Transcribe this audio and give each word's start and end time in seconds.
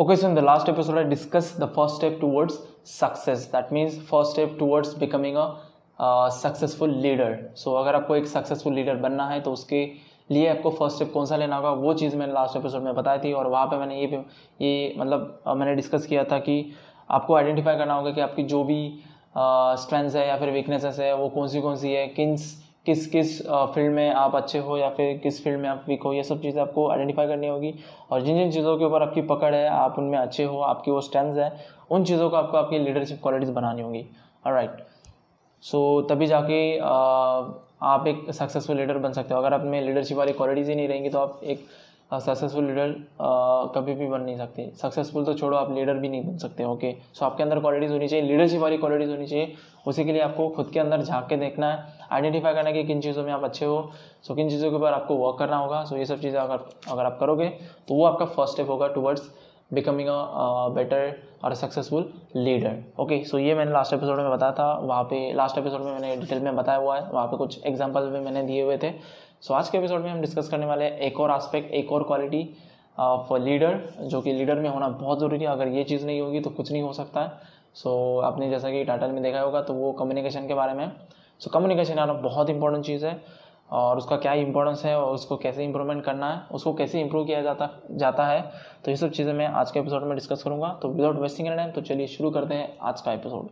Okay, 0.00 0.16
so 0.16 0.26
in 0.26 0.34
the 0.34 0.40
last 0.40 0.66
episode, 0.66 0.96
I 0.96 1.02
discussed 1.02 1.58
the 1.58 1.68
first 1.68 1.96
step 1.96 2.20
towards 2.20 2.58
success. 2.84 3.48
That 3.48 3.70
means 3.70 3.98
first 4.00 4.30
step 4.30 4.56
towards 4.58 4.94
becoming 4.94 5.36
a 5.36 5.48
successful 6.34 6.94
leader 7.02 7.34
so 7.56 7.72
अगर 7.76 7.94
आपको 7.94 8.16
एक 8.16 8.26
successful 8.26 8.74
leader 8.74 8.96
बनना 9.02 9.26
है 9.28 9.40
तो 9.40 9.52
उसके 9.52 9.80
लिए 10.30 10.46
आपको 10.48 10.70
फ़र्स्ट 10.70 10.96
स्टेप 10.96 11.12
कौन 11.14 11.26
सा 11.26 11.36
लेना 11.36 11.56
होगा 11.56 11.70
वो 11.82 11.92
चीज़ 11.94 12.16
मैंने 12.16 12.32
लास्ट 12.32 12.56
एपिसोड 12.56 12.82
में 12.82 12.94
बताई 12.94 13.18
थी 13.24 13.32
और 13.32 13.46
वहाँ 13.46 13.66
पे 13.66 13.78
मैंने 13.78 14.00
ये 14.00 14.22
ये 14.60 14.94
मतलब 14.98 15.42
मैंने 15.56 15.74
डिस्कस 15.74 16.06
किया 16.06 16.24
था 16.32 16.38
कि 16.48 16.56
आपको 17.10 17.34
आइडेंटिफाई 17.34 17.76
करना 17.78 17.94
होगा 17.94 18.10
कि 18.10 18.20
आपकी 18.20 18.42
जो 18.54 18.62
भी 18.64 18.80
स्ट्रेंथ्स 19.36 20.16
है 20.16 20.26
या 20.28 20.36
फिर 20.38 20.50
वीकनेसेस 20.50 20.98
है 21.00 21.14
वो 21.16 21.28
कौन 21.36 21.48
सी 21.48 21.60
कौन 21.60 21.76
सी 21.76 21.92
है 21.92 22.06
किन्स 22.16 22.50
किस 22.86 23.06
किस 23.06 23.40
फ़ील्ड 23.42 23.92
में 23.94 24.10
आप 24.10 24.34
अच्छे 24.36 24.58
हो 24.58 24.76
या 24.78 24.88
फिर 24.90 25.18
किस 25.22 25.42
फ़ील्ड 25.44 25.60
में 25.60 25.68
आप 25.68 25.84
वीक 25.88 26.02
हो, 26.02 26.12
ये 26.12 26.22
सब 26.24 26.40
चीज़ें 26.42 26.60
आपको 26.62 26.88
आइडेंटिफाई 26.90 27.26
करनी 27.26 27.46
होगी। 27.46 27.74
और 28.10 28.20
जिन 28.22 28.36
जिन 28.36 28.50
चीज़ों 28.52 28.76
के 28.78 28.84
ऊपर 28.84 29.02
आपकी 29.02 29.22
पकड़ 29.24 29.54
है, 29.54 29.66
आप 29.68 29.98
उनमें 29.98 30.18
अच्छे 30.18 30.44
हो, 30.44 30.60
आपकी 30.60 30.90
वो 30.90 31.00
स्ट्रेंथ 31.00 31.36
है, 31.36 31.52
उन 31.90 32.04
चीज़ों 32.04 32.30
को 32.30 32.36
आपको 32.36 32.56
आपकी 32.56 32.78
लीडरशिप 32.78 33.20
क्वालिटीज़ 33.22 33.52
बनानी 33.52 33.82
होगी। 33.82 34.04
राइट 34.46 34.86
सो 35.62 36.00
तभी 36.10 36.26
जाके 36.26 36.78
आप 36.78 38.06
एक 38.06 38.30
सक्सेसफुल 38.30 38.76
लीडर 38.76 38.98
बन 38.98 39.12
सकते 39.12 39.34
हो। 39.34 39.40
अगर 39.40 39.54
आप 39.54 39.62
में 39.64 39.80
लीडरशिप 39.82 40.16
वाली 40.18 40.32
क्वालिटीज़ 40.32 40.68
ही 40.70 40.74
नहीं 40.76 40.88
रहेंगी 40.88 41.08
तो 41.10 41.18
आप 41.18 41.40
एक 41.44 41.66
सक्सेसफुल 42.12 42.64
लीडर 42.66 42.94
कभी 43.74 43.94
भी 43.94 44.06
बन 44.08 44.20
नहीं 44.20 44.36
सकते। 44.36 44.70
सक्सेसफुल 44.76 45.24
तो 45.24 45.34
छोड़ो, 45.34 45.56
आप 45.56 45.70
लीडर 45.74 45.94
भी 45.94 46.08
नहीं 46.08 46.22
बन 46.24 46.36
सकते 46.38 46.64
ओके 46.64 46.92
सो 47.14 47.24
आपके 47.24 47.42
अंदर 47.42 47.60
क्वालिटीज़ 47.60 47.92
होनी 47.92 48.08
चाहिए 48.08 48.26
लीडरशिप 48.26 48.60
वाली 48.60 48.76
क्वालिटीज़ 48.78 49.10
होनी 49.10 49.26
चाहिए। 49.26 49.54
उसी 49.86 50.04
के 50.04 50.12
लिए 50.12 50.22
आपको 50.22 50.48
खुद 50.56 50.70
के 50.72 50.80
अंदर 50.80 51.02
झाँक 51.02 51.28
के 51.28 51.36
देखना 51.36 51.72
है। 51.72 52.08
आइडेंटिफाई 52.12 52.54
करना 52.54 52.68
है 52.68 52.74
कि 52.74 52.84
किन 52.84 53.00
चीज़ों 53.00 53.24
में 53.24 53.32
आप 53.32 53.44
अच्छे 53.44 53.64
हो। 53.64 53.90
सो 54.22 54.34
किन 54.34 54.48
चीज़ों 54.50 54.70
के 54.70 54.76
ऊपर 54.76 54.92
आपको 54.92 55.16
वर्क 55.16 55.38
करना 55.38 55.56
होगा। 55.56 55.82
सो 55.84 55.96
ये 55.96 56.04
सब 56.06 56.20
चीज़ें 56.20 56.38
अगर 56.40 56.64
अगर 56.92 57.04
आप 57.04 57.16
करोगे 57.20 57.48
तो 57.88 57.94
वो 57.94 58.04
आपका 58.06 58.24
फ़र्स्ट 58.26 58.54
स्टेप 58.54 58.70
होगा 58.70 58.88
टुवर्ड्स 58.88 59.30
बिकमिंग 59.74 60.08
अ 60.08 60.14
बेटर 60.74 61.12
और 61.44 61.54
सक्सेसफुल 61.54 62.12
लीडर 62.36 62.82
ओके 63.00 63.22
सो 63.24 63.38
ये 63.38 63.54
मैंने 63.54 63.72
लास्ट 63.72 63.92
एपिसोड 63.92 64.16
में 64.16 64.30
बताया 64.30 64.52
था 64.52 64.72
वहाँ 64.78 65.02
पे 65.04 65.32
लास्ट 65.32 65.58
एपिसोड 65.58 65.80
में 65.80 65.92
मैंने 65.92 66.16
डिटेल 66.16 66.40
में 66.40 66.56
बताया 66.56 66.78
हुआ 66.78 66.96
है 66.98 67.10
वहाँ 67.10 67.26
पे 67.26 67.36
कुछ 67.36 67.66
एग्जांपल 67.66 68.06
भी 68.06 68.20
मैंने 68.20 68.42
दिए 68.42 68.62
हुए 68.62 68.78
थे। 68.78 68.90
सो 68.90 69.52
so, 69.52 69.58
आज 69.58 69.68
के 69.68 69.78
एपिसोड 69.78 70.00
में 70.00 70.10
हम 70.10 70.20
डिस्कस 70.20 70.48
करने 70.48 70.66
वाले 70.66 70.84
हैं 70.84 70.98
एक 70.98 71.20
और 71.20 71.30
आस्पेक्ट 71.30 71.70
एक 71.74 71.92
और 71.92 72.02
क्वालिटी 72.02 72.48
ऑफ़ 72.98 73.32
लीडर 73.34 73.80
जो 74.00 74.20
कि 74.20 74.32
लीडर 74.32 74.58
में 74.60 74.68
होना 74.70 74.88
बहुत 74.88 75.20
ज़रूरी 75.20 75.44
है। 75.44 75.46
अगर 75.46 75.68
ये 75.68 75.84
चीज़ 75.84 76.06
नहीं 76.06 76.20
होगी 76.20 76.40
तो 76.40 76.50
कुछ 76.50 76.72
नहीं 76.72 76.82
हो 76.82 76.92
सकता 76.92 77.20
है। 77.20 77.32
सो 77.74 77.90
so, 78.18 78.24
आपने 78.24 78.50
जैसा 78.50 78.70
कि 78.70 78.84
टाइटल 78.84 79.10
में 79.10 79.22
देखा 79.22 79.40
होगा 79.40 79.60
तो 79.62 79.74
वो 79.74 79.92
कम्युनिकेशन 79.92 80.48
के 80.48 80.54
बारे 80.54 80.74
में 80.74 80.90
सो 81.40 81.50
कम्युनिकेशन 81.50 81.98
आना 81.98 82.12
बहुत 82.12 82.50
इंपॉर्टेंट 82.50 82.84
चीज़ 82.84 83.06
है। 83.06 83.20
और 83.72 83.98
उसका 83.98 84.16
क्या 84.16 84.32
इंपॉर्टेंस 84.34 84.84
है 84.84 84.96
और 85.00 85.14
उसको 85.14 85.36
कैसे 85.36 85.64
इंप्रूवमेंट 85.64 86.04
करना 86.04 86.32
है, 86.32 86.42
उसको 86.52 86.74
कैसे 86.74 87.00
इंप्रूव 87.00 87.24
किया 87.24 87.42
जाता 87.42 87.70
जाता 87.90 88.26
है 88.26 88.42
तो 88.84 88.90
ये 88.90 88.96
सब 88.96 89.10
चीज़ें 89.10 89.32
मैं 89.32 89.46
आज 89.46 89.70
के 89.70 89.80
एपिसोड 89.80 90.02
में 90.02 90.14
डिस्कस 90.14 90.42
करूँगा। 90.42 90.78
तो 90.82 90.88
विदाउट 90.88 91.16
वेस्टिंग 91.16 91.48
टाइम 91.48 91.70
तो 91.70 91.80
चलिए 91.80 92.06
शुरू 92.06 92.30
करते 92.30 92.54
हैं 92.54 92.78
आज 92.82 93.00
का 93.00 93.12
एपिसोड 93.12 93.48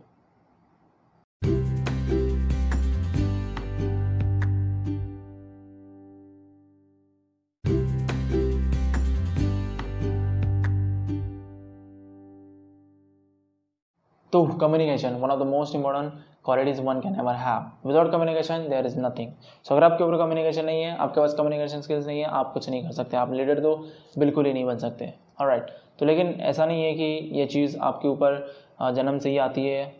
तो 14.33 14.45
communication 14.57 15.13
one 15.13 15.31
of 15.31 15.39
the 15.39 15.43
most 15.43 15.75
important 15.75 16.13
qualities 16.45 16.79
one 16.79 16.99
can 16.99 17.15
ever 17.19 17.35
have 17.35 17.87
without 17.87 18.11
communication 18.11 18.67
there 18.69 18.85
is 18.85 18.99
nothing 18.99 19.31
so 19.65 19.75
अगर 19.75 19.83
आपके 19.83 20.03
ऊपर 20.03 20.17
कम्युनिकेशन 20.17 20.65
नहीं 20.65 20.81
है 20.83 20.95
आपके 20.97 21.21
पास 21.21 21.33
कम्युनिकेशन 21.33 21.81
स्किल्स 21.81 22.07
नहीं 22.07 22.19
है 22.19 22.25
आप 22.25 22.53
कुछ 22.53 22.69
नहीं 22.69 22.83
कर 22.83 22.91
सकते। 22.91 23.17
आप 23.17 23.33
लीडर 23.33 23.59
तो 23.59 23.75
बिल्कुल 24.17 24.45
ही 24.45 24.53
नहीं 24.53 24.65
बन 24.65 24.77
सकते। 24.77 25.13
और 25.41 25.47
राइट 25.47 25.69
तो 25.99 26.05
लेकिन 26.05 26.27
ऐसा 26.41 26.65
नहीं 26.65 26.83
है 26.83 26.93
कि 26.93 27.39
ये 27.39 27.45
चीज़ 27.45 27.77
आपके 27.79 28.07
ऊपर 28.07 28.45
जन्म 28.95 29.17
से 29.19 29.29
ही 29.29 29.37
आती 29.37 29.65
है। 29.67 29.93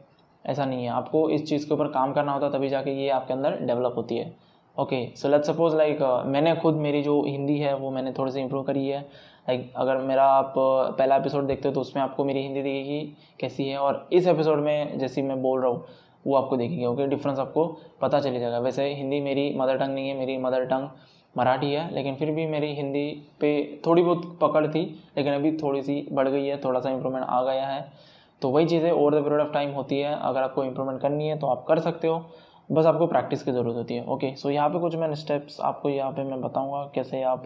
ऐसा 0.45 0.65
नहीं 0.65 0.83
है। 0.83 0.89
आपको 0.89 1.29
इस 1.29 1.47
चीज़ 1.47 1.67
के 1.67 1.73
ऊपर 1.73 1.87
काम 1.91 2.13
करना 2.13 2.31
होता 2.31 2.45
है 2.45 2.51
तभी 2.51 2.69
जाके 2.69 2.91
ये 2.93 3.09
आपके 3.11 3.33
अंदर 3.33 3.57
डेवलप 3.61 3.93
होती 3.97 4.17
है। 4.17 4.33
Okay 4.77 5.05
so 5.15 5.29
let 5.29 5.43
suppose 5.43 5.75
like 5.75 6.01
मैंने 6.25 6.55
खुद 6.55 6.75
मेरी 6.77 7.01
जो 7.03 7.21
हिंदी 7.23 7.57
है 7.59 7.75
वो 7.75 7.89
मैंने 7.91 8.11
थोड़ी 8.11 8.31
सी 8.31 8.39
इंप्रूव 8.39 8.63
करी 8.63 8.87
है। 8.87 8.99
लाइक 9.01 9.61
like, 9.61 9.75
अगर 9.75 9.97
मेरा 9.97 10.23
आप 10.25 10.53
पहला 10.57 11.15
एपिसोड 11.15 11.47
देखते 11.47 11.67
हो 11.67 11.73
तो 11.73 11.81
उसमें 11.81 12.01
आपको 12.03 12.23
मेरी 12.25 12.41
हिंदी 12.41 12.61
दिखेगी 12.61 12.99
कैसी 13.39 13.67
है। 13.69 13.77
और 13.77 14.07
इस 14.13 14.27
एपिसोड 14.27 14.59
में 14.59 14.97
जैसी 14.99 15.21
मैं 15.21 15.41
बोल 15.41 15.61
रहा 15.61 15.71
हूँ 15.71 15.85
वो 16.25 16.35
आपको 16.35 16.57
देखेंगे 16.57 16.85
ओके 16.85 17.07
डिफरेंस 17.07 17.39
आपको 17.39 17.65
पता 18.01 18.19
चली 18.19 18.39
जाएगा। 18.39 18.59
वैसे 18.59 18.87
हिंदी 18.93 19.19
मेरी 19.21 19.53
मदर 19.57 19.77
टंग 19.77 19.93
नहीं 19.95 20.09
है, 20.09 20.17
मेरी 20.17 20.37
मदर 20.37 20.65
टंग 20.65 20.89
मराठी 21.35 21.71
है, 21.71 21.93
लेकिन 21.93 22.15
फिर 22.15 22.31
भी 22.31 22.45
मेरी 22.47 22.73
हिंदी 22.75 23.09
पे 23.39 23.81
थोड़ी 23.85 24.01
बहुत 24.01 24.37
पकड़ 24.41 24.65
थी, 24.67 24.83
लेकिन 25.17 25.33
अभी 25.33 25.51
थोड़ी 25.57 25.81
सी 25.81 26.07
बढ़ 26.11 26.27
गई 26.27 26.45
है, 26.45 26.59
थोड़ा 26.63 26.79
सा 26.79 26.89
इंप्रूवमेंट 26.89 27.25
आ 27.25 27.41
गया 27.43 27.67
है। 27.67 27.87
तो 28.41 28.49
वही 28.49 28.65
चीज़ें 28.65 28.91
over 28.91 29.19
the 29.19 29.23
period 29.23 29.41
of 29.41 29.53
time 29.53 29.71
होती 29.71 29.99
है। 29.99 30.13
अगर 30.15 30.41
आपको 30.41 30.63
इंप्रूवमेंट 30.63 31.01
करनी 31.01 31.27
है 31.27 31.37
तो 31.39 31.47
आप 31.47 31.65
कर 31.67 31.79
सकते 31.79 32.07
हो। 32.07 32.19
बस 32.69 32.85
आपको 32.85 33.05
प्रैक्टिस 33.07 33.43
की 33.43 33.51
ज़रूरत 33.51 33.75
होती 33.75 33.95
है। 33.95 34.03
ओके 34.05 34.33
सो 34.35 34.49
यहाँ 34.49 34.69
पे 34.69 34.79
कुछ 34.79 34.95
मैंने 34.95 35.15
स्टेप्स 35.15 35.59
आपको 35.61 35.89
यहाँ 35.89 36.11
पे 36.11 36.23
मैं 36.23 36.39
बताऊँगा 36.41 36.83
कैसे 36.95 37.21
आप 37.23 37.43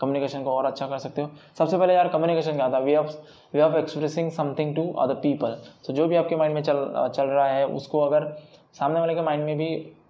कम्युनिकेशन 0.00 0.42
को 0.44 0.50
और 0.50 0.64
अच्छा 0.64 0.86
कर 0.86 0.98
सकते 0.98 1.22
हो। 1.22 1.30
सबसे 1.58 1.78
पहले 1.78 1.94
यार 1.94 2.08
कम्युनिकेशन 2.08 2.56
क्या 2.56 2.68
था। 2.70 2.78
Way 2.78 2.96
of 2.96 3.12
way 3.54 3.60
of 3.62 3.76
expressing 3.76 4.30
something 4.32 4.74
to 4.76 4.88
other 4.92 5.14
people 5.16 5.56
so 5.82 5.92
जो 5.92 6.06
भी 6.08 6.16
आपके 6.16 6.36
माइंड 6.36 6.54
में 6.54 6.62
चल 6.62 7.10
चल 7.14 7.26
रहा 7.26 7.46
है, 7.46 7.66
उसको 7.66 8.00
अगर 8.00 8.26
सामने 8.78 9.00
वाले 9.00 9.14
के 9.14 9.22
माइंड 9.22 9.44
में 9.44 9.56
भी 9.56 9.68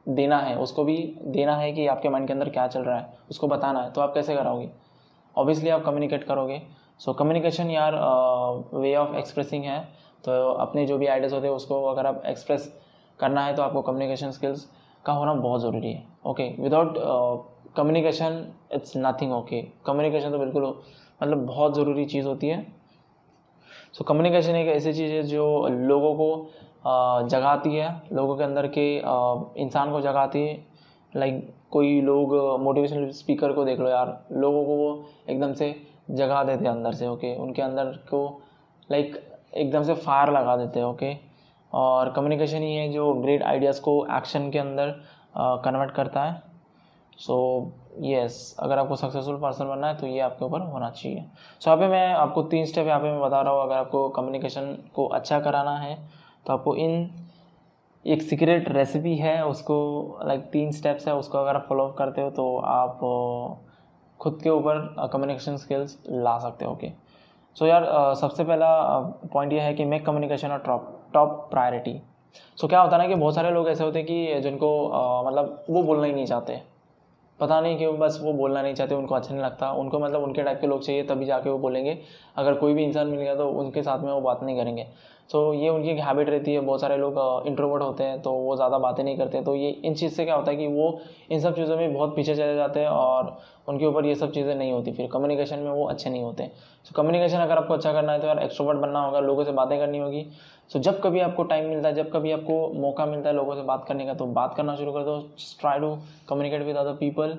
देना 0.08 0.38
है, 0.38 0.56
उसको 0.58 0.84
भी 0.84 0.96
देना 1.26 1.56
है 1.56 1.72
कि 1.72 1.86
आपके 1.86 2.08
माइंड 2.08 2.26
के 2.26 2.32
अंदर 2.32 2.48
क्या 2.50 2.66
चल 2.66 2.80
रहा 2.80 2.96
है, 2.98 3.06
उसको 3.30 3.48
बताना 3.48 3.82
है 3.82 3.90
तो 3.90 4.00
आप 4.00 4.14
कैसे 4.14 4.34
कराओगे? 4.36 4.68
ऑब्वियसली 5.34 5.70
आप 5.70 5.84
कम्युनिकेट 5.84 6.24
करोगे। 6.24 6.60
सो 7.00 7.12
कम्युनिकेशन 7.12 7.70
यार 7.70 7.94
वे 8.74 8.94
ऑफ़ 8.96 9.16
एक्सप्रेसिंग 9.16 9.64
है। 9.64 9.78
तो 10.24 10.32
अपने 10.50 10.84
जो 10.86 10.98
भी 10.98 11.06
आइडियाज़ 11.06 11.34
होते 11.34 11.46
हैं, 11.46 11.54
उसको 11.54 11.82
अगर 11.84 12.06
आप 12.06 12.22
एक्सप्रेस 12.26 12.72
करना 13.20 13.44
है 13.44 13.54
तो 13.56 13.62
आपको 13.62 13.82
कम्युनिकेशन 13.82 14.30
स्किल्स 14.30 14.68
का 15.04 15.12
होना 15.12 15.34
बहुत 15.34 15.60
ज़रूरी 15.60 15.92
है 15.92 16.04
okay 16.26 16.48
without 16.60 16.94
communication 17.76 18.46
it's 18.74 18.92
nothing 18.96 19.32
okay 19.32 19.62
communication 19.86 20.30
तो 20.30 20.38
बिल्कुल 20.38 20.64
मतलब 21.22 21.44
बहुत 21.46 21.74
ज़रूरी 21.74 22.04
चीज़ 22.04 22.26
होती 22.26 22.48
है। 22.48 22.62
सो 23.92 24.02
so, 24.02 24.08
कम्युनिकेशन 24.08 24.56
एक 24.56 24.68
ऐसी 24.68 24.92
चीज़ 24.92 25.12
है 25.12 25.22
जो 25.22 25.68
लोगों 25.68 26.14
को 26.14 26.28
uh, 26.86 27.28
जगाती 27.28 27.74
है 27.76 27.88
लोगों 28.12 28.36
के 28.36 28.44
अंदर 28.44 28.66
के 28.68 28.86
uh, 29.00 29.58
इंसान 29.58 29.90
को 29.92 30.00
जगाती 30.00 30.46
है। 30.46 30.54
लाइक 31.16 31.34
like, 31.34 31.52
कोई 31.70 32.00
लोग 32.00 32.34
मोटिवेशनल 32.60 33.10
स्पीकर 33.10 33.52
को 33.52 33.64
देख 33.64 33.80
लो 33.80 33.88
यार 33.88 34.08
लोगों 34.32 34.64
को 34.64 34.76
वो 34.76 35.04
एकदम 35.28 35.52
से 35.52 35.74
जगा 36.10 36.42
देते 36.44 36.64
हैं 36.64 36.70
अंदर 36.70 36.92
से 36.92 37.06
ओके 37.06 37.26
okay? 37.26 37.42
उनके 37.42 37.62
अंदर 37.62 37.84
को 38.10 38.42
लाइक 38.90 39.12
like, 39.12 39.56
एकदम 39.56 39.82
से 39.82 39.94
फायर 39.94 40.32
लगा 40.32 40.56
देते 40.56 40.78
हैं 40.78 40.86
ओके 40.86 41.12
और 41.74 42.10
कम्युनिकेशन 42.12 42.62
ही 42.62 42.74
है 42.74 42.88
जो 42.92 43.12
ग्रेट 43.14 43.42
आइडियाज़ 43.42 43.80
को 43.80 43.94
एक्शन 44.16 44.50
के 44.50 44.58
अंदर 44.58 44.90
कन्वर्ट 45.36 45.90
करता 45.94 46.24
है। 46.24 46.42
सो 47.18 47.34
so, 47.34 48.04
यस 48.04 48.36
yes, 48.48 48.64
अगर 48.64 48.78
आपको 48.78 48.96
सक्सेसफुल 48.96 49.36
पर्सन 49.40 49.68
बनना 49.68 49.88
है 49.88 49.96
तो 49.96 50.06
ये 50.06 50.20
आपके 50.20 50.44
ऊपर 50.44 50.60
होना 50.62 50.90
चाहिए। 50.90 51.20
सो 51.20 51.60
so, 51.60 51.66
यहाँ 51.66 51.76
पे 51.78 51.88
मैं 51.88 52.12
आपको 52.14 52.42
तीन 52.44 52.64
स्टेप 52.66 52.86
यहाँ 52.86 53.00
पे 53.00 53.10
मैं 53.10 53.20
बता 53.20 53.40
रहा 53.40 53.52
हूँ। 53.52 53.62
अगर 53.62 53.76
आपको 53.76 54.08
कम्युनिकेशन 54.08 54.76
को 54.94 55.06
अच्छा 55.18 55.38
कराना 55.40 55.76
है 55.78 55.96
तो 56.46 56.52
आपको 56.52 56.74
इन 56.76 57.10
एक 58.04 58.22
सीक्रेट 58.22 58.68
रेसिपी 58.68 59.14
है 59.16 59.44
उसको 59.46 59.76
लाइक 60.26 60.40
तीन 60.52 60.72
स्टेप्स 60.72 61.06
है 61.08 61.14
उसको 61.16 61.38
अगर 61.38 61.56
आप 61.56 61.66
फॉलो 61.68 61.86
करते 61.98 62.20
हो 62.20 62.30
तो 62.30 62.56
आप 62.58 62.98
खुद 64.20 64.38
के 64.42 64.50
ऊपर 64.50 65.08
कम्युनिकेशन 65.12 65.56
स्किल्स 65.56 65.98
ला 66.08 66.38
सकते 66.38 66.64
हो 66.64 66.72
ओके 66.72 66.90
सो 67.56 67.66
यार 67.66 67.84
सबसे 68.14 68.44
पहला 68.44 68.98
पॉइंट 69.32 69.52
ये 69.52 69.60
है 69.60 69.72
कि 69.74 69.84
make 69.84 70.04
communication 70.06 70.50
our 70.50 70.58
top 70.58 70.92
top 71.14 71.46
priority 71.50 72.00
so 72.58 72.68
क्या 72.68 72.80
होता 72.80 72.96
है 72.96 73.02
ना 73.02 73.08
कि 73.08 73.14
बहुत 73.14 73.34
सारे 73.34 73.50
लोग 73.50 73.68
ऐसे 73.68 73.84
होते 73.84 73.98
हैं 73.98 74.06
कि 74.06 74.40
जिनको 74.42 74.70
मतलब 75.26 75.64
वो 75.70 75.82
बोलना 75.82 76.06
ही 76.06 76.12
नहीं 76.12 76.26
चाहते। 76.26 76.60
पता 77.38 77.60
नहीं 77.60 77.76
क्यों 77.78 77.98
बस 77.98 78.18
वो 78.22 78.32
बोलना 78.32 78.62
नहीं 78.62 78.74
चाहते 78.74 78.94
उनको 78.94 79.14
अच्छा 79.14 79.32
नहीं 79.34 79.42
लगता। 79.44 79.70
उनको 79.72 79.98
मतलब 79.98 80.22
उनके 80.22 80.42
टाइप 80.42 80.60
के 80.60 80.66
लोग 80.66 80.82
चाहिए 80.82 81.02
तभी 81.04 81.24
जाके 81.26 81.50
वो 81.50 81.58
बोलेंगे। 81.58 81.98
अगर 82.36 82.54
कोई 82.54 82.74
भी 82.74 82.84
इंसान 82.84 83.06
मिल 83.06 83.20
गया 83.20 83.34
तो 83.34 83.48
उनके 83.50 83.82
साथ 83.82 83.98
में 83.98 84.12
वो 84.12 84.20
बात 84.20 84.42
नहीं 84.42 84.56
करेंगे। 84.56 84.86
सो 85.30 85.38
so, 85.44 85.60
ये 85.60 85.68
उनकी 85.68 85.90
एक 85.90 85.98
हैबिट 85.98 86.28
रहती 86.28 86.54
है। 86.54 86.60
बहुत 86.60 86.80
सारे 86.80 86.96
लोग 86.96 87.46
इंट्रोवर्ट 87.46 87.82
होते 87.82 88.04
हैं 88.04 88.20
तो 88.22 88.32
वो 88.32 88.56
ज़्यादा 88.56 88.78
बातें 88.78 89.02
नहीं 89.04 89.16
करते। 89.18 89.42
तो 89.42 89.54
ये 89.54 89.70
इन 89.70 89.94
चीज़ 89.94 90.12
से 90.14 90.24
क्या 90.24 90.34
होता 90.34 90.50
है 90.50 90.56
कि 90.56 90.66
वो 90.66 90.98
इन 91.30 91.40
सब 91.40 91.54
चीज़ों 91.56 91.76
में 91.76 91.94
बहुत 91.94 92.14
पीछे 92.16 92.34
चले 92.34 92.54
जाते 92.56 92.80
हैं 92.80 92.88
और 92.88 93.36
उनके 93.68 93.86
ऊपर 93.86 94.06
ये 94.06 94.14
सब 94.14 94.32
चीज़ें 94.32 94.54
नहीं 94.54 94.72
होती 94.72 94.92
फिर 94.92 95.06
कम्युनिकेशन 95.12 95.58
में 95.58 95.70
वो 95.70 95.84
अच्छे 95.86 96.10
नहीं 96.10 96.22
होते। 96.22 96.46
सो 96.46 96.88
so, 96.88 96.96
कम्युनिकेशन 96.96 97.38
अगर 97.38 97.58
आपको 97.58 97.74
अच्छा 97.74 97.92
करना 97.92 98.12
है 98.12 98.20
तो 98.20 98.26
यार 98.26 98.38
एक्सट्रोवर्ट 98.38 98.78
बनना 98.78 99.00
होगा 99.00 99.20
लोगों 99.20 99.44
से 99.44 99.52
बातें 99.52 99.78
करनी 99.78 99.98
होगी। 99.98 100.22
सो 100.70 100.78
so, 100.78 100.84
जब 100.84 101.00
कभी 101.02 101.20
आपको 101.20 101.42
टाइम 101.44 101.68
मिलता 101.68 101.88
है 101.88 101.94
जब 101.94 102.10
कभी 102.12 102.32
आपको 102.32 102.56
मौका 102.80 103.06
मिलता 103.06 103.28
है 103.28 103.34
लोगों 103.36 103.54
से 103.54 103.62
बात 103.62 103.84
करने 103.88 104.06
का 104.06 104.14
तो 104.14 104.26
बात 104.34 104.54
करना 104.56 104.74
शुरू 104.76 104.92
कर 104.92 105.04
दो। 105.04 105.18
Try 105.60 105.80
to 105.80 105.96
communicate 106.28 106.66
with 106.66 106.76
other 106.76 106.92
people 106.96 107.38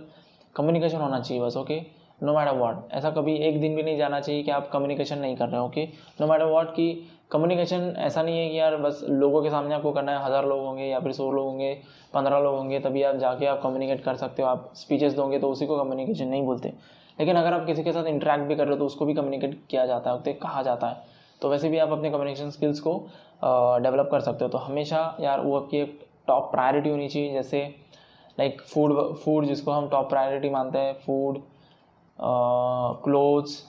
communication 0.56 0.98
होना 0.98 1.19
चाहिए 1.19 1.44
बस 1.44 1.57
ओके 1.57 1.80
नो 2.24 2.33
मैटर 2.33 2.56
वॉट 2.57 2.94
ऐसा 2.94 3.10
कभी 3.12 3.36
एक 3.48 3.60
दिन 3.62 3.75
भी 3.75 3.83
नहीं 3.83 3.98
जाना 3.98 4.19
चाहिए 4.19 4.44
कि 4.44 4.51
आप 4.51 4.69
कम्युनिकेशन 4.74 5.18
नहीं 5.19 5.36
कर 5.38 5.48
रहे 5.50 5.60
हो 5.60 5.66
ओके 5.66 5.86
नो 6.22 6.27
मैटर 6.27 6.45
वॉट 6.45 6.69
कि 6.69 6.88
कम्युनिकेशन 7.31 7.94
ऐसा 8.00 8.22
नहीं 8.24 8.39
है 8.39 8.50
कि 8.50 8.60
यार 8.60 8.75
बस 8.77 9.01
लोगों 9.04 9.42
के 9.44 9.50
सामने 9.50 9.75
आपको 9.75 9.92
करना 9.92 10.12
है, 10.12 10.25
हज़ार 10.25 10.45
लोग 10.45 10.60
होंगे 10.60 10.86
या 10.86 11.00
फिर 11.00 11.12
सौ 11.12 11.31
लोग 11.31 11.45
होंगे, 11.45 11.74
पंद्रह 12.13 12.39
लोग 12.39 12.56
होंगे, 12.56 12.80
तभी 12.80 13.04
आप 13.04 13.16
जाके 13.18 13.45
आप 13.45 13.62
कम्युनिकेट 13.63 14.04
कर 14.04 14.16
सकते 14.16 14.42
हो, 14.42 14.48
आप 14.48 14.72
स्पीचेस 14.75 15.13
दोगे 15.13 15.39
तो 15.39 15.50
उसी 15.51 15.66
को 15.66 15.77
कम्युनिकेशन 15.77 16.27
नहीं 16.27 16.44
बोलते। 16.45 16.74
लेकिन 17.18 17.36
अगर 17.36 17.54
आप 17.54 17.66
किसी 17.66 17.83
के 17.83 17.92
साथ 17.92 18.06
इंटरेक्ट 18.06 18.44
भी 18.44 18.56
कर 18.56 18.63
रहे 18.63 18.74
हो 18.74 18.80
तो 18.80 18.86
उसको 18.86 19.06
भी 19.06 19.13
कम्युनिकेट 19.13 19.60
किया 19.69 19.86
जाता 19.86 20.12
है 20.18 20.33
कहा 20.36 20.62
जाता 20.63 20.88
है। 20.88 21.13
तो 21.42 21.50
वैसे 21.50 21.69
भी 21.69 21.77
आप 21.77 21.92
अपने 21.92 22.10
कम्युनिकेशन 22.12 22.50
स्किल्स 22.50 22.80
को 22.80 22.98
डेवलप 23.83 24.10
कर 24.12 24.19
सकते 24.22 24.45
हो। 24.45 24.50
तो 24.51 24.57
हमेशा 24.57 25.00
यार 25.22 25.39
वो 25.42 25.56
आपकी 25.60 25.77
एक 25.77 26.00
टॉप 26.27 26.51
प्रायोरिटी 26.51 26.89
होनी 26.89 27.07
चाहिए, 27.10 27.33
जैसे 27.33 27.63
लाइक 28.38 28.62
फ़ूड 28.63 29.16
फ़ूड 29.16 29.45
जिसको 29.45 29.72
हम 29.72 29.88
टॉप 29.89 30.10
प्रायोरिटी 30.10 30.50
मानते 30.50 30.80
हैं 30.80 30.94
फ़ूड 30.95 31.39
क्लोथ्स 33.04 33.63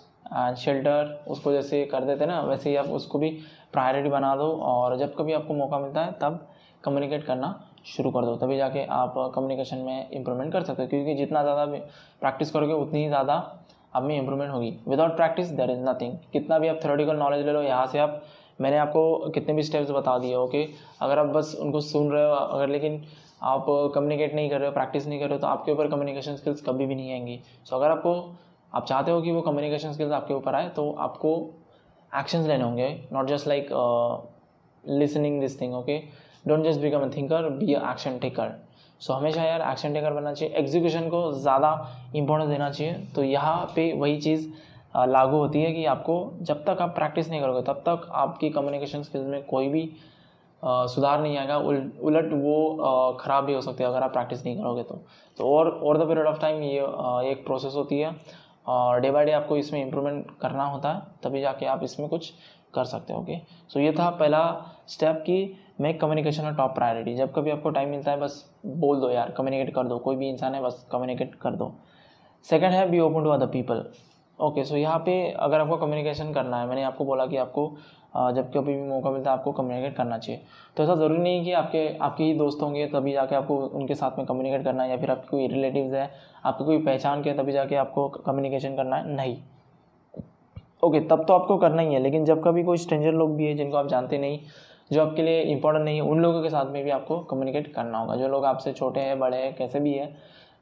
शेल्टर 0.56 1.24
उसको 1.28 1.52
जैसे 1.52 1.84
कर 1.84 2.04
देते 2.04 2.26
ना, 2.26 2.40
वैसे 2.42 2.70
ही 2.70 2.76
आप 2.76 2.86
उसको 2.90 3.18
भी 3.18 3.30
प्रायोरिटी 3.72 4.08
बना 4.08 4.34
दो 4.36 4.50
और 4.64 4.96
जब 4.98 5.14
कभी 5.16 5.32
आपको 5.32 5.54
मौका 5.54 5.78
मिलता 5.78 6.00
है, 6.00 6.12
तब 6.12 6.46
कम्युनिकेट 6.84 7.24
करना 7.24 7.54
शुरू 7.86 8.10
कर 8.10 8.24
दो। 8.24 8.34
तभी 8.36 8.56
जाके 8.56 8.84
आप 8.84 9.14
कम्युनिकेशन 9.34 9.78
में 9.78 10.10
इम्प्रूवमेंट 10.10 10.52
कर 10.52 10.62
सकते 10.62 10.82
हो, 10.82 10.88
क्योंकि 10.88 11.14
जितना 11.14 11.42
ज़्यादा 11.42 11.64
प्रैक्टिस 11.64 12.50
करोगे, 12.50 12.72
उतनी 12.74 13.02
ही 13.02 13.08
ज़्यादा 13.08 13.34
आप 13.94 14.02
में 14.02 14.16
इम्प्रूवमेंट 14.16 14.52
होगी। 14.52 14.72
Without 14.88 15.16
practice 15.16 15.50
there 15.50 15.70
is 15.70 15.80
nothing 15.80 16.16
कितना 16.32 16.58
भी 16.58 16.68
आप 16.68 16.80
थ्योरेटिकल 16.82 17.16
नॉलेज 17.16 17.44
ले 17.46 17.52
लो, 17.52 17.62
यहाँ 17.62 17.86
से 17.86 17.98
आप, 17.98 18.22
मैंने 18.60 18.76
आपको 18.78 19.30
कितने 19.30 19.54
भी 19.54 19.62
स्टेप्स 19.62 19.90
बता 19.90 20.16
दिए 20.18 20.34
ओके 20.36 20.66
अगर 21.02 21.18
आप 21.18 21.26
बस 21.28 21.56
उनको 21.60 21.80
सुन 21.82 22.10
रहे 22.10 22.24
हो, 22.24 22.34
अगर 22.34 22.68
लेकिन 22.68 23.02
आप 23.44 23.66
कम्युनिकेट 23.94 24.34
नहीं 24.34 24.50
कर 24.50 24.58
रहे 24.58 24.68
हो 24.68 24.74
प्रैक्टिस 24.74 25.06
नहीं 25.06 25.20
कर 25.20 25.26
रहे 25.26 25.34
हो 25.34 25.40
तो 25.40 25.46
आपके 25.46 25.72
ऊपर 25.72 25.88
कम्युनिकेशन 25.88 26.36
स्किल्स 26.36 26.62
कभी 26.62 26.86
भी 26.86 26.94
नहीं 26.94 27.12
आएँगी। 27.12 27.40
सो 27.64 27.76
अगर 27.76 27.90
आपको 27.90 28.12
आप 28.72 28.84
चाहते 28.84 29.10
हो 29.10 29.20
कि 29.22 29.32
वो 29.32 29.40
कम्युनिकेशन 29.42 29.92
स्किल्स 29.92 30.12
आपके 30.12 30.34
ऊपर 30.34 30.54
आए 30.54 30.68
तो 30.68 30.90
आपको 31.00 31.34
एक्शंस 32.12 32.46
लेने 32.46 32.64
होंगे 32.64 32.88
not 33.12 33.28
just 33.28 33.48
like 33.48 33.68
listening 34.84 35.40
this 35.40 35.60
thing 35.60 35.74
okay 35.74 35.98
don't 36.48 36.64
just 36.64 36.80
become 36.80 37.00
a 37.00 37.08
thinker 37.16 37.48
be 37.50 37.72
a 37.74 37.90
action 37.90 38.18
taker 38.18 38.54
so 39.00 39.12
हमेशा 39.12 39.42
यार 39.44 39.60
एक्शन 39.62 39.94
टेकर 39.94 40.12
बनना 40.12 40.32
चाहिए। 40.32 40.54
एग्जीक्यूशन 40.56 41.08
को 41.10 41.20
ज़्यादा 41.32 41.70
इंपॉर्टेंस 42.16 42.50
देना 42.50 42.70
चाहिए। 42.70 42.92
तो 43.14 43.22
यहाँ 43.24 43.72
पे 43.74 43.92
वही 43.92 44.16
चीज़ 44.20 44.46
लागू 45.08 45.36
होती 45.36 45.62
है 45.62 45.72
कि 45.72 45.84
आपको 45.86 46.14
जब 46.42 46.64
तक 46.64 46.80
आप 46.82 46.94
प्रैक्टिस 46.94 47.28
नहीं 47.30 47.40
करोगे 47.40 47.62
तब 47.62 47.82
तक 47.86 48.08
आपकी 48.14 48.50
कम्युनिकेशन 48.50 49.02
स्किल्स 49.02 49.26
में 49.26 49.42
कोई 49.46 49.68
भी 49.68 49.90
सुधार 50.62 51.20
नहीं 51.20 51.36
आएगा। 51.38 51.56
उल, 51.58 51.90
उलट 52.00 52.32
वो 52.32 53.16
ख़राब 53.20 53.44
भी 53.44 53.54
हो 53.54 53.60
सकती 53.60 53.82
है 53.82 53.88
अगर 53.88 54.02
आप 54.02 54.12
प्रैक्टिस 54.12 54.44
नहीं 54.44 54.56
करोगे 54.58 54.82
तो। 54.82 55.00
तो 55.38 55.48
और 55.48 55.68
over 55.72 55.98
the 55.98 56.08
period 56.08 56.26
of 56.26 56.40
time 56.40 56.62
ये 56.62 57.30
एक 57.30 57.44
प्रोसेस 57.46 57.74
होती 57.74 57.98
है। 57.98 58.14
और 58.66 59.00
डे 59.00 59.10
बाय 59.10 59.24
डे 59.24 59.32
आपको 59.32 59.56
इसमें 59.56 59.80
इम्प्रूवमेंट 59.82 60.30
करना 60.40 60.64
होता 60.64 60.92
है, 60.92 61.02
तभी 61.22 61.40
जाके 61.40 61.66
आप 61.66 61.82
इसमें 61.84 62.08
कुछ 62.08 62.32
कर 62.74 62.84
सकते 62.84 63.12
हो 63.12 63.20
ओके 63.20 63.36
सो 63.68 63.80
ये 63.80 63.92
था 63.92 64.08
पहला 64.12 64.40
स्टेप 64.88 65.22
कि 65.26 65.56
मेक 65.80 66.00
कम्युनिकेशन 66.00 66.54
टॉप 66.54 66.74
प्रायोरिटी 66.74 67.14
जब 67.16 67.32
कभी 67.34 67.50
आपको 67.50 67.70
टाइम 67.70 67.88
मिलता 67.90 68.10
है, 68.10 68.20
बस 68.20 68.44
बोल 68.66 69.00
दो 69.00 69.10
यार 69.10 69.30
कम्युनिकेट 69.30 69.74
कर 69.74 69.86
दो, 69.86 69.98
कोई 69.98 70.16
भी 70.16 70.28
इंसान 70.28 70.54
है, 70.54 70.62
बस 70.62 70.86
कम्युनिकेट 70.92 71.34
कर 71.34 71.50
दो। 71.52 71.72
सेकेंड 72.46 72.72
है 72.72 72.88
be 72.90 73.00
open 73.00 73.24
to 73.24 73.30
other 73.30 73.46
people 73.46 73.84
okay 74.38 74.64
so 74.64 74.76
यहाँ 74.76 74.98
पे 74.98 75.12
अगर 75.30 75.60
आपको 75.60 75.76
कम्युनिकेशन 75.76 76.32
करना 76.32 76.60
है, 76.60 76.66
मैंने 76.68 76.82
आपको 76.82 77.04
बोला 77.04 77.26
कि 77.26 77.36
आपको 77.36 77.70
जब 78.34 78.50
कभी 78.52 78.74
भी 78.74 78.82
मौका 78.82 79.10
मिलता 79.10 79.30
है 79.30 79.36
आपको 79.38 79.52
कम्युनिकेट 79.52 79.96
करना 79.96 80.18
चाहिए। 80.18 80.40
तो 80.76 80.82
ऐसा 80.82 80.94
ज़रूरी 80.94 81.20
नहीं 81.20 81.44
कि 81.44 81.52
आपके 81.52 81.86
आपके 81.98 82.24
ही 82.24 82.34
दोस्त 82.34 82.62
होंगे, 82.62 82.86
तभी 82.86 83.12
जाके 83.12 83.34
आपको 83.36 83.56
उनके 83.58 83.94
साथ 83.94 84.18
में 84.18 84.26
कम्युनिकेट 84.26 84.64
करना 84.64 84.82
है 84.82 84.90
या 84.90 84.96
फिर 84.96 85.10
आपके 85.10 85.28
कोई 85.28 85.46
रिलेटिव्स 85.48 85.94
है, 85.94 86.10
आपकी 86.44 86.64
कोई 86.64 86.78
पहचान 86.78 87.22
के 87.22 87.32
तभी 87.32 87.52
जाके 87.52 87.76
आपको 87.76 88.08
कम्युनिकेशन 88.08 88.76
करना 88.76 88.96
है। 88.96 89.14
नहीं। 89.16 89.36
ओके 90.82 91.00
तब 91.00 91.24
तो 91.28 91.34
आपको 91.34 91.56
करना 91.58 91.82
ही 91.82 91.94
है, 91.94 92.00
लेकिन 92.00 92.24
जब 92.24 92.42
कभी 92.44 92.62
कोई 92.64 92.76
स्ट्रेंजर 92.76 93.12
लोग 93.12 93.36
भी 93.36 93.46
है 93.46 93.54
जिनको 93.54 93.76
आप 93.76 93.88
जानते 93.88 94.18
नहीं, 94.18 94.38
जो 94.90 95.02
आपके 95.02 95.22
लिए 95.22 95.40
इंपॉर्टेंट 95.42 95.84
नहीं 95.84 95.96
है, 95.96 96.02
उन 96.02 96.20
लोगों 96.20 96.42
के 96.42 96.50
साथ 96.50 96.72
में 96.72 96.82
भी 96.84 96.90
आपको 96.90 97.18
कम्युनिकेट 97.20 97.72
करना 97.74 97.98
होगा। 97.98 98.16
जो 98.16 98.28
लोग 98.28 98.44
आपसे 98.44 98.72
छोटे 98.72 99.00
हैं, 99.00 99.18
बड़े 99.18 99.36
हैं, 99.36 99.54
कैसे 99.56 99.80
भी 99.80 99.92
है, 99.92 100.14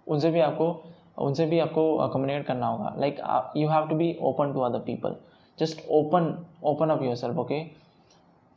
उनसे 0.06 0.30
भी 0.30 0.40
आपको 0.40 0.72
उनसे 1.16 1.46
भी 1.46 1.58
आपको 1.58 2.08
कम्युनिकेट 2.08 2.46
करना 2.46 2.66
होगा। 2.66 2.94
Like 2.98 3.20
you 3.56 3.68
have 3.68 3.88
to 3.88 3.96
be 3.96 4.16
open 4.22 4.52
to 4.52 4.60
other 4.62 4.78
people 4.86 5.16
just 5.58 5.88
open 5.92 6.34
open 6.64 6.90
up 6.90 7.02
yourself 7.16 7.38
okay 7.38 7.62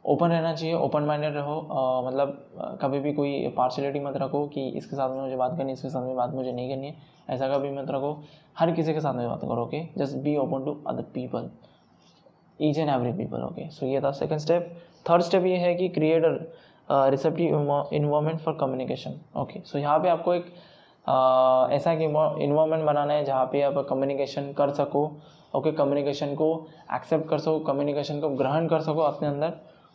open 0.05 0.29
रहना 0.29 0.53
चाहिए 0.53 0.73
ओपन 0.75 1.03
माइंडेड 1.03 1.35
रहो। 1.35 1.55
Uh, 1.55 2.07
मतलब 2.07 2.77
कभी 2.81 2.99
भी 2.99 3.13
कोई 3.13 3.47
पार्शलिटी 3.57 3.99
मत 3.99 4.17
रखो 4.17 4.45
कि 4.47 4.67
इसके 4.69 4.95
साथ 4.95 5.09
में 5.09 5.21
मुझे 5.21 5.35
बात 5.35 5.57
करनी 5.57 5.69
है 5.69 5.73
इसके 5.73 5.89
साथ 5.89 6.03
में 6.03 6.15
बात 6.15 6.33
मुझे 6.33 6.51
नहीं 6.51 6.69
करनी 6.69 6.87
है। 6.87 6.95
ऐसा 7.29 7.47
कभी 7.49 7.71
मत 7.71 7.89
रखो। 7.91 8.11
हर 8.57 8.71
किसी 8.71 8.93
के 8.93 9.01
साथ 9.01 9.13
में 9.13 9.27
बात 9.27 9.41
करो 9.41 9.63
okay 9.63 9.81
just 9.97 10.17
be 10.23 10.35
open 10.37 10.63
to 10.65 10.77
other 10.87 11.01
people 11.13 11.49
each 12.59 12.77
and 12.77 12.89
every 12.89 13.11
people 13.13 13.41
okay 13.43 13.69
so 13.69 13.85
ये 13.85 14.01
था 14.01 14.11
सेकेंड 14.13 14.39
स्टेप 14.39 14.71
थर्ड 15.09 15.21
स्टेप 15.21 15.45
ये 15.45 15.57
है 15.57 15.73
कि 15.75 15.89
create a 15.89 16.39
receptive 17.11 17.55
environment 17.93 18.39
for 18.39 18.57
communication 18.59 19.19
okay 19.37 19.59
so 19.65 19.77
यहाँ 19.77 19.99
पे 19.99 20.09
आपको 20.09 20.33
एक 20.33 20.45
ऐसा 21.07 21.95
कि 21.95 22.03
इन्वायरमेंट 22.03 22.83
बनाना 22.85 23.13
है 23.13 23.23
जहाँ 23.25 23.45
पे 23.51 23.61
आप 23.61 23.85
कम्युनिकेशन 23.89 24.51
कर 24.53 24.71
सको 24.73 25.09
ओके 25.55 25.71
कम्युनिकेशन 25.73 26.33
को 26.35 26.49
एक्सेप्ट 26.95 27.27
कर 27.29 27.39
सको 27.39 27.59
कम्युनिकेशन 27.65 28.19
को 28.21 28.29
ग्रहण 28.31 28.67
कर 28.67 28.81
सको 28.81 29.01
अपने 29.01 29.27
अंदर। 29.27 29.53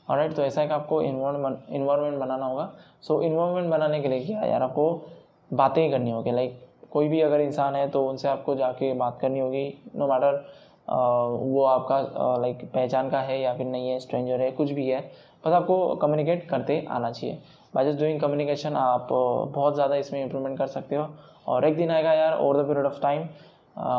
और 0.09 0.17
राइट 0.19 0.35
तो 0.37 0.43
ऐसा 0.43 0.61
है 0.61 0.67
कि 0.67 0.75
आपको 0.75 1.01
इन्वायरमेंट 1.03 2.19
बनाना 2.19 2.47
होगा। 2.47 2.71
सो 3.03 3.15
so, 3.15 3.23
इन्वायरमेंट 3.23 3.71
बनाने 3.71 4.01
के 4.01 4.09
लिए 4.09 4.21
क्या 4.21 4.41
यार 4.43 4.63
आपको 4.63 5.03
बातें 5.51 5.91
करनी 5.91 6.11
होगी। 6.11 6.31
लाइक 6.31 6.61
कोई 6.91 7.09
भी 7.09 7.21
अगर 7.21 7.41
इंसान 7.41 7.77
है 7.77 7.89
तो 7.91 8.07
उनसे 8.09 8.29
आपको 8.29 8.55
जाके 8.55 8.93
बात 8.95 9.19
करनी 9.21 9.41
होगी। 9.41 9.67
नो 9.97 10.07
मैटर 10.07 10.45
वो 10.89 11.65
आपका 11.65 12.01
लाइक 12.41 12.65
पहचान 12.75 13.11
का 13.11 13.21
है 13.21 13.41
या 13.41 13.55
फिर 13.55 13.67
नहीं 13.67 13.89
है 13.91 13.99
स्ट्रेंजर 14.01 14.41
है 14.41 14.51
कुछ 14.53 14.71
भी 14.71 14.89
है 14.89 15.01
बस 15.45 15.53
आपको 15.53 15.95
कम्युनिकेट 15.97 16.49
करते 16.49 16.85
आना 16.91 17.11
चाहिए। 17.11 17.39
बाय 17.73 17.85
जस्ट 17.85 17.99
डूइंग 18.01 18.21
कम्युनिकेशन 18.21 18.75
आप 18.77 19.09
बहुत 19.11 19.75
ज़्यादा 19.75 19.97
इसमें 19.97 20.23
इम्प्रूवमेंट 20.23 20.59
कर 20.59 20.67
सकते 20.69 20.97
हो। 20.97 21.09
और 21.47 21.65
एक 21.65 21.77
दिन 21.77 21.91
आएगा 21.91 22.13
यार 22.13 22.39
over 22.39 22.63
the 22.63 22.67
period 22.67 22.87
of 22.87 23.01
time 23.03 23.23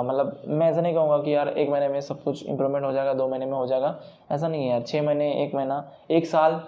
मतलब 0.07 0.41
मैं 0.47 0.69
ऐसा 0.69 0.81
नहीं 0.81 0.93
कहूँगा 0.93 1.17
कि 1.17 1.33
यार 1.33 1.47
एक 1.49 1.69
महीने 1.69 1.87
में 1.87 1.99
सब 2.01 2.21
कुछ 2.23 2.45
इम्प्रूवमेंट 2.45 2.85
हो 2.85 2.91
जाएगा, 2.91 3.13
दो 3.13 3.27
महीने 3.27 3.45
में 3.45 3.53
हो 3.53 3.65
जाएगा। 3.67 3.97
ऐसा 4.31 4.47
नहीं 4.47 4.63
है 4.63 4.69
यार 4.69 4.81
छः 4.83 5.01
महीने, 5.01 5.31
एक 5.43 5.55
महीना, 5.55 5.83
एक 6.11 6.25
साल 6.27 6.61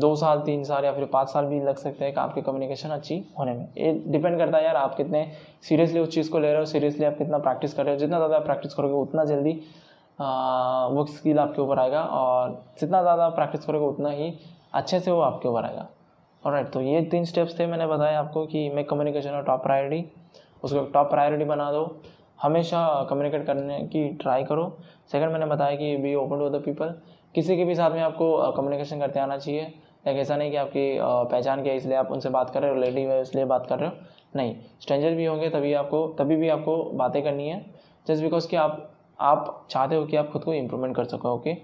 दो 0.00 0.14
साल, 0.16 0.40
तीन 0.40 0.62
साल 0.64 0.84
या 0.84 0.92
फिर 0.92 1.04
पाँच 1.12 1.28
साल 1.28 1.46
भी 1.46 1.60
लग 1.60 1.76
सकते 1.76 2.04
हैं 2.04 2.14
कि 2.14 2.20
आपकी 2.20 2.42
कम्युनिकेशन 2.42 2.88
अच्छी 2.90 3.22
होने 3.38 3.52
में। 3.52 3.66
ये 3.76 3.92
डिपेंड 4.06 4.38
करता 4.38 4.58
है 4.58 4.64
यार 4.64 4.76
आप 4.76 4.94
कितने 4.96 5.26
सीरियसली 5.68 6.00
उस 6.00 6.08
चीज़ 6.10 6.30
को 6.30 6.38
ले 6.38 6.48
रहे 6.48 6.58
हो 6.58 6.64
सीरियसली 6.66 7.04
आप 7.04 7.18
कितना 7.18 7.38
प्रैक्टिस 7.38 7.74
कर 7.74 7.84
रहे 7.84 7.94
हो। 7.94 8.00
जितना 8.00 8.16
ज़्यादा 8.16 8.38
प्रैक्टिस 8.40 8.74
करोगे, 8.74 8.94
उतना 8.94 9.24
जल्दी 9.24 9.52
वो 10.18 11.04
स्किल 11.10 11.38
आपके 11.38 11.62
ऊपर 11.62 11.78
आएगा। 11.78 12.02
और 12.02 12.50
जितना 12.80 13.02
ज़्यादा 13.02 13.28
प्रैक्टिस 13.30 13.64
करोगे, 13.64 13.86
उतना 13.86 14.10
ही 14.10 14.30
अच्छे 14.74 15.00
से 15.00 15.10
वो 15.10 15.20
आपके 15.20 15.48
ऊपर 15.48 15.64
आएगा। 15.64 15.88
और 16.42 16.52
राइट 16.52 16.68
तो 16.72 16.80
ये 16.80 17.00
तीन 17.02 17.24
स्टेप्स 17.24 17.58
थे, 17.58 17.66
मैंने 17.66 17.86
बताया 17.86 18.18
आपको 18.20 18.44
कि 18.46 18.68
मैं 18.70 18.84
कम्युनिकेशन 18.84 19.30
और 19.30 19.44
टॉप 19.44 19.62
प्रायोरिटी 19.62 20.04
उसको 20.62 20.80
टॉप 20.84 21.10
प्रायोरिटी 21.10 21.44
बना 21.44 21.70
दो। 21.72 21.84
हमेशा 22.42 23.06
कम्युनिकेट 23.10 23.46
करने 23.46 23.78
की 23.86 24.08
ट्राई 24.14 24.44
करो। 24.44 24.64
सेकंड 25.12 25.32
मैंने 25.32 25.46
बताया 25.46 25.76
कि 25.76 25.96
be 25.96 26.14
open 26.14 26.38
to 26.38 26.48
the 26.50 26.62
people 26.64 26.94
किसी 27.34 27.56
के 27.56 27.64
भी 27.64 27.74
साथ 27.74 27.90
में 27.90 28.00
आपको 28.02 28.52
कम्युनिकेशन 28.52 29.00
करते 29.00 29.20
आना 29.20 29.36
चाहिए। 29.36 29.62
लाइक 30.06 30.18
ऐसा 30.18 30.36
नहीं 30.36 30.50
कि 30.50 30.56
आपकी 30.56 30.98
पहचान 31.00 31.62
क्या 31.62 31.74
इसलिए 31.74 31.96
आप 31.96 32.10
उनसे 32.12 32.28
बात 32.30 32.50
कर 32.50 32.62
रहे 32.62 32.70
हो 32.70 32.76
रिलेटिव 32.76 33.10
है, 33.10 33.20
इसलिए 33.22 33.44
बात 33.44 33.66
कर 33.66 33.78
रहे 33.78 33.88
हो। 33.88 33.94
नहीं 34.36 34.54
स्ट्रेंजर 34.80 35.14
भी 35.14 35.24
होंगे, 35.24 35.48
तभी 35.50 35.72
आपको, 35.74 36.06
तभी 36.18 36.36
भी 36.36 36.48
आपको 36.48 36.82
बातें 36.94 37.22
करनी 37.22 37.48
है। 37.48 37.64
जस्ट 38.06 38.22
बिकॉज़ 38.22 38.48
कि 38.48 38.56
आप 38.56 38.88
आप 39.20 39.66
चाहते 39.70 39.96
हो 39.96 40.04
कि 40.04 40.16
आप 40.16 40.30
खुद 40.30 40.44
को 40.44 40.54
इम्प्रूवमेंट 40.54 40.94
कर 40.96 41.04
सको 41.04 41.34
ओके 41.34 41.54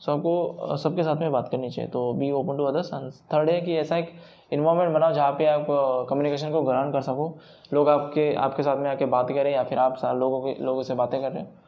सो 0.00 0.12
आपको 0.12 0.76
सबके 0.78 1.02
साथ 1.02 1.16
में 1.16 1.32
बात 1.32 1.48
करनी 1.48 1.70
चाहिए। 1.70 1.90
तो 1.90 2.12
be 2.14 2.30
open 2.32 2.56
to 2.56 2.64
others 2.64 2.92
third 3.32 3.50
है 3.50 3.60
कि 3.60 3.76
ऐसा 3.78 3.96
एक 3.98 4.12
इन्वायरमेंट 4.52 4.94
बनाओ 4.94 5.12
जहाँ 5.12 5.32
पे 5.32 5.46
आप 5.46 5.66
कम्युनिकेशन 6.10 6.50
को 6.52 6.62
ग्रहण 6.62 6.92
कर 6.92 7.00
सको। 7.02 7.32
लोग 7.74 7.88
आपके 7.88 8.32
आपके 8.36 8.62
साथ 8.62 8.76
में 8.76 8.90
आके 8.90 9.06
बात 9.08 9.30
करें 9.30 9.52
या 9.52 9.62
फिर 9.64 9.78
आप 9.78 10.00
लोगों 10.16 10.40
के 10.42 10.54
लोगों 10.64 10.82
से 10.82 10.94
बातें 10.94 11.20
कर 11.20 11.30
रहे 11.30 11.42
हैं। 11.42 11.62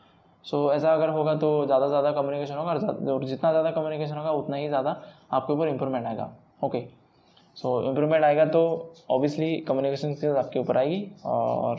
सो 0.44 0.56
so, 0.58 0.74
ऐसा 0.74 0.92
अगर 0.94 1.08
होगा 1.08 1.34
तो 1.36 1.64
ज़्यादा 1.66 1.86
से 1.86 1.90
ज़्यादा 1.90 2.10
कम्युनिकेशन 2.12 2.54
होगा 2.54 2.72
और 3.12 3.24
जितना 3.24 3.50
ज़्यादा 3.50 3.70
कम्युनिकेशन 3.70 4.16
होगा 4.16 4.30
उतना 4.32 4.56
ही 4.56 4.68
ज़्यादा 4.68 4.96
आपके 5.32 5.52
ऊपर 5.52 5.68
इंप्रूवमेंट 5.68 6.06
आएगा। 6.06 6.30
ओके 6.64 6.84
सो 7.56 7.80
इम्प्रूवमेंट 7.82 8.24
आएगा 8.24 8.44
तो 8.46 8.60
ऑब्वियसली 9.10 9.56
कम्युनिकेशन 9.68 10.14
स्किल्स 10.14 10.36
आपके 10.36 10.58
ऊपर 10.58 10.76
आएगी 10.76 11.06
और 11.26 11.76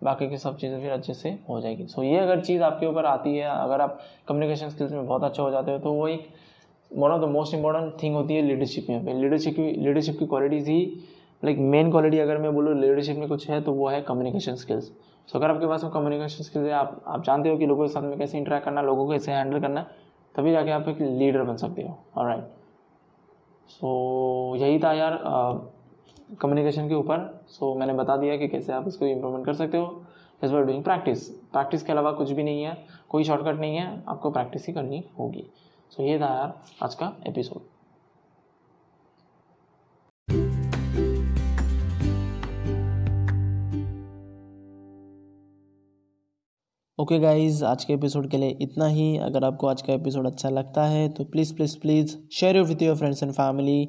बाकी 0.00 0.28
की 0.28 0.36
सब 0.38 0.56
चीज़ें 0.56 0.80
फिर 0.80 0.90
अच्छे 0.92 1.14
से 1.14 1.30
हो 1.48 1.60
जाएगी। 1.60 1.86
सो 1.86 2.00
so, 2.00 2.06
ये 2.06 2.18
अगर 2.18 2.40
चीज़ 2.40 2.62
आपके 2.62 2.86
ऊपर 2.86 3.06
आती 3.06 3.36
है 3.36 3.46
अगर 3.50 3.80
आप 3.80 3.98
कम्युनिकेशन 4.28 4.68
स्किल्स 4.68 4.92
में 4.92 5.06
बहुत 5.06 5.24
अच्छे 5.24 5.42
हो 5.42 5.50
जाते 5.50 5.72
हो 5.72 5.78
तो 5.78 5.92
वो 5.92 6.08
एक 6.08 6.28
one 6.90 7.10
of 7.10 7.20
the 7.20 7.28
most 7.30 7.54
important 7.54 7.92
thing 8.02 8.14
होती 8.14 8.34
है 8.34 8.42
लीडरशिप 8.42 8.86
में। 8.90 9.14
लीडरशिप 9.14 9.54
की 9.54 9.70
लीडरशिप 9.74 10.18
की 10.18 10.26
क्वालिटीज़ 10.26 10.70
ही 10.70 10.80
लाइक 11.42 11.58
मेन 11.58 11.90
क्वालिटी 11.90 12.18
अगर 12.18 12.38
मैं 12.38 12.52
बोलूँ 12.54 12.74
लीडरशिप 12.80 13.16
में 13.16 13.28
कुछ 13.28 13.48
है 13.50 13.60
तो 13.60 13.72
वो 13.72 13.88
है 13.88 14.00
कम्युनिकेशन 14.02 14.54
स्किल्स 14.56 14.90
सो 15.28 15.38
अगर 15.38 15.50
आपके 15.50 15.66
पास 15.66 15.84
में 15.84 15.92
कम्युनिकेशन 15.92 16.44
स्किल्स 16.44 16.66
है 16.66 16.72
आप 16.72 17.02
आप 17.06 17.24
जानते 17.24 17.48
हो 17.48 17.56
कि 17.56 17.66
लोगों 17.66 17.86
के 17.86 17.92
साथ 17.92 18.02
में 18.02 18.18
कैसे 18.18 18.38
इंटरेक्ट 18.38 18.64
करना 18.64 18.82
लोगों 18.82 19.06
को 19.06 19.12
कैसे 19.12 19.32
हैंडल 19.32 19.60
करना 19.60 19.82
तभी 20.34 20.52
जाके 20.52 20.70
आप 20.70 20.88
एक 20.88 21.00
लीडर 21.00 21.42
बन 21.42 21.56
सकते 21.56 21.82
हो। 21.82 22.24
राइट 22.24 22.44
सो 23.70 24.56
यही 24.56 24.78
था 24.78 24.92
यार 24.92 25.14
कम्युनिकेशन 26.40 26.88
के 26.88 26.94
ऊपर। 26.94 27.44
सो 27.48 27.72
so, 27.72 27.78
मैंने 27.78 27.92
बता 27.92 28.16
दिया 28.16 28.36
कि 28.36 28.48
कैसे 28.48 28.72
आप 28.72 28.88
इसको 28.88 29.06
इम्प्रूवमेंट 29.06 29.46
कर 29.46 29.54
सकते 29.54 29.78
हो 29.78 30.02
is 30.44 30.52
were 30.52 30.64
doing 30.64 30.82
practice 30.84 31.28
practice 31.52 31.82
के 31.82 31.92
अलावा 31.92 32.12
कुछ 32.12 32.30
भी 32.30 32.42
नहीं 32.42 32.62
है 32.62 32.76
कोई 33.08 33.24
शॉर्टकट 33.24 33.60
नहीं 33.60 33.76
है 33.76 34.02
आपको 34.08 34.30
प्रैक्टिस 34.30 34.66
ही 34.66 34.72
करनी 34.72 35.04
होगी। 35.18 35.46
सो 35.92 36.02
so, 36.02 36.08
ये 36.08 36.18
था 36.18 36.34
यार 36.34 36.54
आज 36.82 36.94
का 36.94 37.16
एपिसोड 37.26 37.74
ओके 46.98 47.14
okay 47.14 47.24
गाइज़ 47.24 47.64
आज 47.64 47.84
के 47.84 47.92
एपिसोड 47.92 48.28
के 48.30 48.36
लिए 48.36 48.56
इतना 48.60 48.86
ही। 48.86 49.16
अगर 49.18 49.44
आपको 49.44 49.66
आज 49.66 49.82
का 49.82 49.92
एपिसोड 49.92 50.26
अच्छा 50.26 50.48
लगता 50.48 50.84
है 50.84 51.08
तो 51.08 51.24
please 51.24 51.54
please 51.54 51.78
please 51.80 52.16
share 52.32 52.60
with 52.60 52.82
your 52.82 52.96
friends 52.96 53.22
and 53.22 53.32
family 53.32 53.88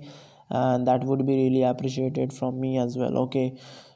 and 0.51 0.86
that 0.86 1.06
would 1.06 1.22
be 1.22 1.36
really 1.36 1.62
appreciated 1.63 2.32
from 2.32 2.56
me 2.62 2.77
as 2.80 2.98
well 2.98 3.18
okay 3.18 3.50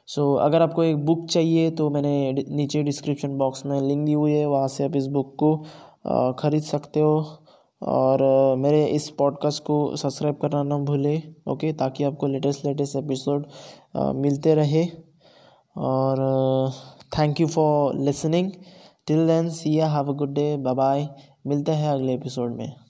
so 0.08 0.32
अगर 0.44 0.62
आपको 0.62 0.82
एक 0.84 1.04
बुक 1.06 1.26
चाहिए 1.30 1.70
तो 1.70 1.88
मैंने 1.90 2.32
नीचे 2.32 2.82
डिस्क्रिप्शन 2.82 3.36
बॉक्स 3.38 3.64
में 3.66 3.80
लिंक 3.80 4.04
दी 4.06 4.12
हुई 4.12 4.32
है, 4.32 4.46
वहाँ 4.46 4.68
से 4.68 4.84
आप 4.84 4.96
इस 4.96 5.06
बुक 5.08 5.34
को 5.38 5.56
ख़रीद 6.38 6.62
सकते 6.62 7.00
हो। 7.00 7.38
और 7.82 8.22
मेरे 8.56 8.84
इस 8.86 9.08
पॉडकास्ट 9.18 9.62
को 9.64 9.96
सब्सक्राइब 9.96 10.36
करना 10.42 10.62
ना 10.62 10.76
भूलें 10.80 11.22
ओके 11.52 11.72
ताकि 11.72 12.04
आपको 12.04 12.26
लेटेस्ट 12.26 12.64
लेटेस्ट 12.66 12.96
एपिसोड 12.96 13.46
मिलते 14.16 14.54
रहे। 14.54 14.84
और 15.76 16.70
thank 17.18 17.40
you 17.40 17.46
for 17.48 17.98
listening 18.00 18.50
till 19.06 19.26
then 19.26 19.48
see 19.50 19.76
have 19.76 20.12
a 20.12 20.16
good 20.16 20.34
day 20.34 20.56
bye 20.58 20.74
bye 20.74 21.08
मिलते 21.46 21.72
हैं 21.72 21.88
अगले 21.88 22.14
एपिसोड 22.14 22.56
में। 22.56 22.81